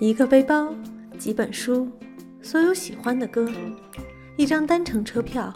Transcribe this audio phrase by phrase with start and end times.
[0.00, 0.72] 一个背包，
[1.18, 1.88] 几本书，
[2.42, 3.50] 所有喜欢的歌，
[4.36, 5.52] 一张单程车票，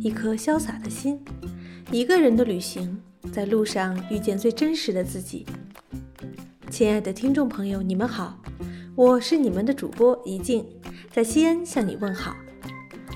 [0.00, 1.18] 一颗潇洒的心，
[1.90, 3.00] 一个人的旅行，
[3.32, 5.46] 在路上遇见最真实的自己。
[6.70, 8.38] 亲爱的听众朋友，你们好，
[8.96, 10.66] 我是你们的主播怡静，
[11.10, 12.36] 在西安向你问好，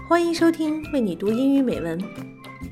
[0.09, 2.03] 欢迎收听为你读英语美文。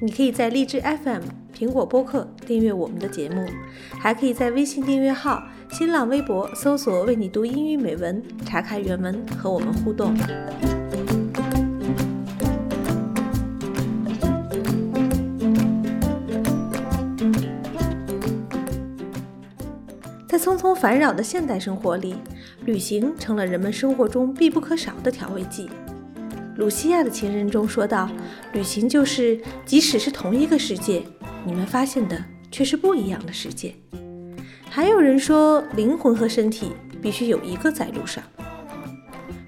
[0.00, 1.20] 你可以在荔枝 FM、
[1.54, 3.46] 苹果播客订阅我们的节目，
[4.00, 5.42] 还可以在微信订阅号。
[5.70, 10.16] 新浪微博搜索“为你读英语美文”，查看原文和我们互动。
[20.26, 22.14] 在匆匆烦扰的现代生活里，
[22.64, 25.68] 旅行成了人们生活中必不可少的调味剂。
[26.56, 28.08] 鲁西亚的情人中说道
[28.54, 31.02] ：“旅行就是，即使是同一个世界，
[31.44, 32.18] 你们发现的
[32.50, 33.74] 却是不一样的世界。”
[34.70, 38.24] 还有人说，灵魂和身体必须有一个在路上。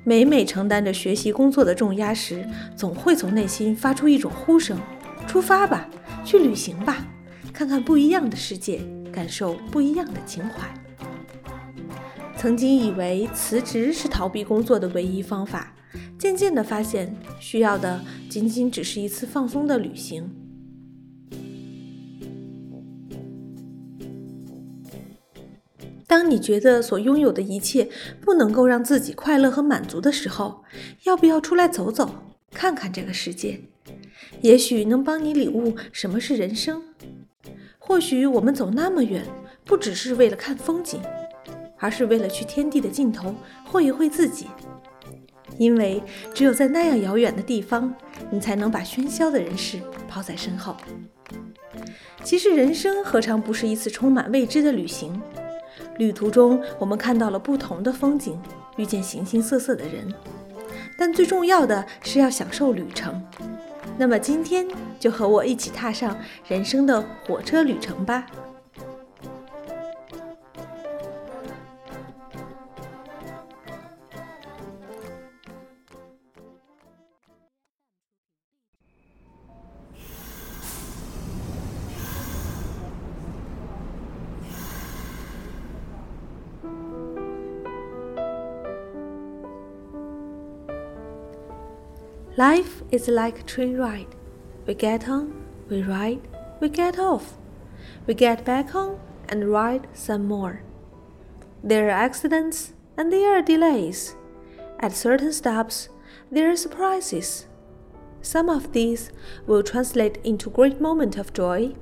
[0.04, 4.78] 每每承担着学习工作的重压时，总会从内心发出一种呼声：
[5.26, 5.88] 出发吧，
[6.24, 7.06] 去旅行吧，
[7.54, 10.68] 看看不一样的世界，感受不一样的情怀。
[12.36, 15.74] 曾经以为辞职是逃避工作的唯一方法，
[16.18, 20.28] 渐渐地发现，需要的仅仅只是一次放松的旅行。
[26.06, 27.88] 当你觉得所拥有的一切
[28.20, 30.64] 不能够让自己快乐和满足的时候，
[31.04, 32.10] 要不要出来走走，
[32.50, 33.60] 看看这个世界？
[34.40, 36.82] 也许能帮你领悟什么是人生。
[37.78, 39.24] 或许我们走那么远，
[39.64, 41.00] 不只是为了看风景，
[41.76, 44.46] 而是为了去天地的尽头会一会自己。
[45.58, 47.92] 因为只有在那样遥远的地方，
[48.30, 49.78] 你才能把喧嚣的人世
[50.08, 50.76] 抛在身后。
[52.24, 55.20] 其实，人生何尝不是一次充满未知的旅行？
[55.98, 58.40] 旅途中，我们看到了不同的风景，
[58.76, 60.12] 遇见形形色色的人，
[60.96, 63.22] 但最重要的是要享受旅程。
[63.96, 64.66] 那么今天
[65.00, 68.26] 就和我一起踏上人生的火车旅程吧。
[92.38, 94.14] Life is like a train ride.
[94.64, 96.20] We get on, we ride,
[96.60, 97.36] we get off.
[98.06, 100.62] We get back on and ride some more.
[101.64, 104.14] There are accidents and there are delays.
[104.78, 105.88] At certain stops,
[106.30, 107.46] there are surprises.
[108.22, 109.10] Some of these
[109.48, 111.74] will translate into great moments of joy.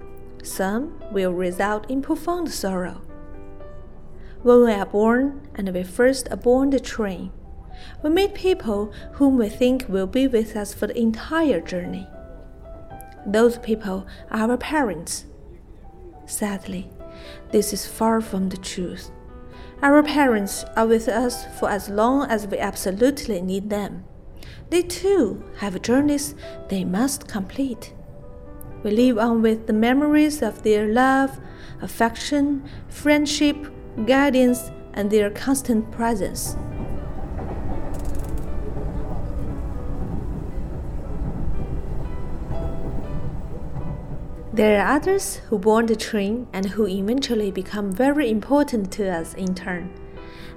[0.43, 3.03] Some will result in profound sorrow.
[4.43, 7.31] When we are born and we first aboard the train,
[8.03, 12.06] we meet people whom we think will be with us for the entire journey.
[13.26, 15.25] Those people are our parents.
[16.26, 16.91] Sadly,
[17.50, 19.10] this is far from the truth.
[19.82, 24.04] Our parents are with us for as long as we absolutely need them.
[24.70, 26.34] They too have journeys
[26.69, 27.93] they must complete.
[28.82, 31.38] We live on with the memories of their love,
[31.82, 33.56] affection, friendship,
[34.06, 36.56] guidance, and their constant presence.
[44.56, 49.34] There are others who board the train and who eventually become very important to us
[49.34, 49.93] in turn.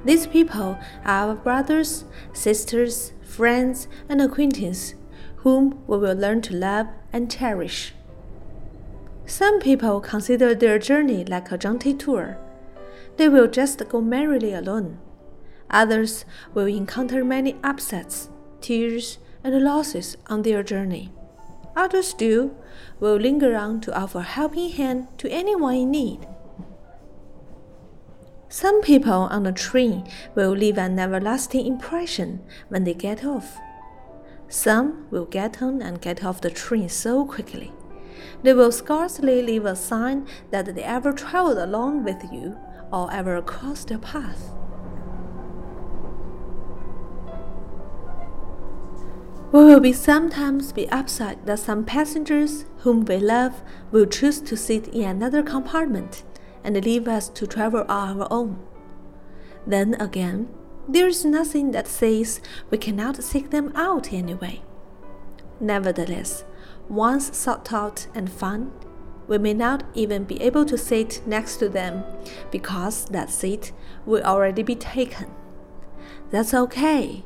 [0.06, 4.96] These people are our brothers, sisters, friends, and acquaintances
[5.44, 7.94] whom we will learn to love and cherish.
[9.26, 12.38] Some people consider their journey like a jaunty tour.
[13.18, 14.98] They will just go merrily alone.
[15.70, 16.24] Others
[16.54, 18.30] will encounter many upsets,
[18.62, 21.12] tears, and losses on their journey.
[21.75, 22.56] Others do
[23.00, 26.27] will linger on to offer a helping hand to anyone in need.
[28.50, 33.60] Some people on the train will leave an everlasting impression when they get off.
[34.48, 37.71] Some will get on and get off the train so quickly.
[38.42, 42.57] They will scarcely leave a sign that they ever traveled along with you
[42.92, 44.58] or ever crossed your path.
[49.51, 54.56] We will be sometimes be upset that some passengers whom we love will choose to
[54.56, 56.24] sit in another compartment
[56.63, 58.60] and leave us to travel on our own.
[59.66, 60.50] Then again,
[60.88, 64.62] there is nothing that says we cannot seek them out anyway.
[65.60, 66.45] Nevertheless,
[66.88, 68.72] once sought out and found,
[69.28, 72.04] we may not even be able to sit next to them
[72.52, 73.72] because that seat
[74.06, 75.31] will already be taken.
[76.30, 77.24] That's okay.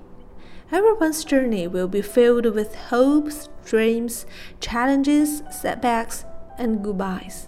[0.73, 4.25] Everyone's journey will be filled with hopes, dreams,
[4.59, 6.25] challenges, setbacks,
[6.57, 7.47] and goodbyes.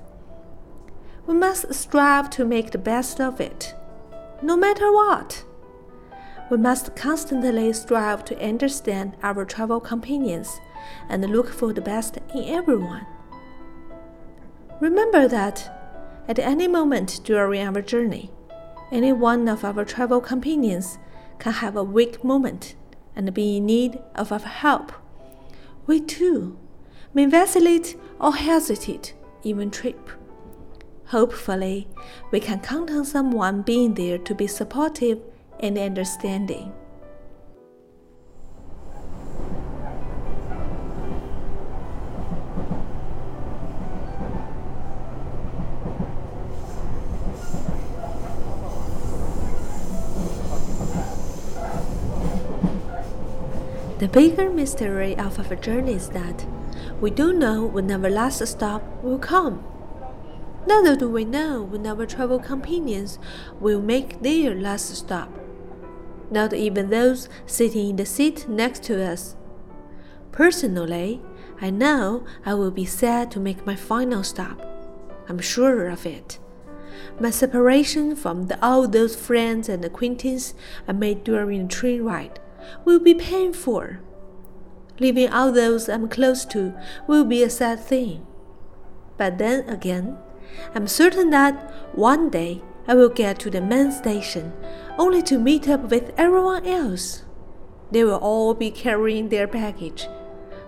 [1.25, 3.74] We must strive to make the best of it,
[4.44, 5.44] no matter what.
[6.51, 10.60] We must constantly strive to understand our travel companions
[11.10, 13.07] and look for the best in everyone.
[14.80, 15.71] Remember that
[16.28, 18.30] at any moment during our journey,
[18.92, 21.00] any one of our travel companions
[21.39, 22.75] can have a weak moment
[23.15, 24.91] and be in need of our help.
[25.88, 26.57] We too
[27.13, 29.13] may vacillate or hesitate,
[29.44, 30.09] even trip.
[31.07, 31.88] Hopefully,
[32.31, 35.19] we can count on someone being there to be supportive
[35.59, 36.73] and understanding.
[53.97, 56.45] The bigger mystery of our journey is that
[57.00, 59.63] we don't know when our last stop will come.
[60.68, 63.19] Neither do we know when our travel companions
[63.57, 65.30] will make their last stop.
[66.30, 69.38] Not even those sitting in the seat next to us.
[70.33, 71.21] Personally,
[71.62, 74.62] I know I will be sad to make my final stop.
[75.30, 76.38] I'm sure of it.
[77.18, 80.53] My separation from the, all those friends and acquaintances
[80.86, 82.42] I made during the train ride
[82.83, 83.97] will be painful.
[85.00, 86.73] Leaving all those I'm close to
[87.07, 88.25] will be a sad thing.
[89.17, 90.17] But then again,
[90.73, 94.53] I'm certain that one day I will get to the main station
[94.97, 97.23] only to meet up with everyone else.
[97.91, 100.07] They will all be carrying their baggage,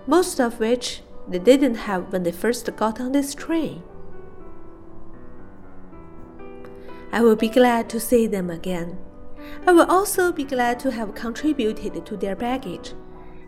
[0.06, 3.82] most of which they didn't have when they first got on this train.
[7.12, 8.98] I will be glad to see them again
[9.66, 12.94] I will also be glad to have contributed to their baggage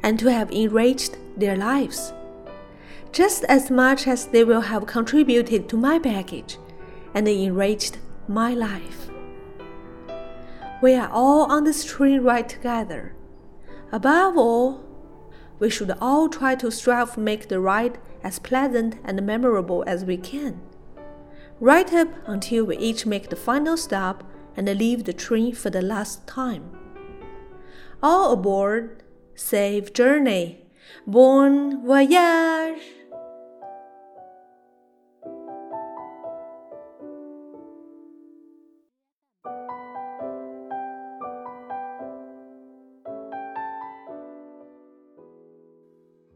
[0.03, 2.13] and to have enriched their lives,
[3.13, 6.59] just as much as they will have contributed to my baggage
[7.15, 7.99] and enriched
[8.29, 9.11] my life.
[10.83, 13.15] We are all on this train ride together.
[13.93, 14.85] Above all,
[15.59, 20.05] we should all try to strive to make the ride as pleasant and memorable as
[20.05, 20.61] we can,
[21.59, 24.25] right up until we each make the final stop
[24.57, 26.63] and leave the train for the last time.
[28.03, 29.03] All aboard,
[29.35, 30.67] safe journey,
[31.07, 32.81] bon voyage!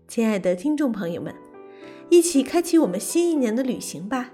[0.07, 1.35] 亲爱的听众朋友们，
[2.09, 4.31] 一起开启我们新一年的旅行吧！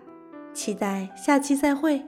[0.53, 2.05] 期待下期再会。